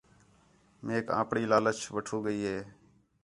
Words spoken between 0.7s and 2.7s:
میک اپݨی لالچ وَٹھو ڳئی ہِے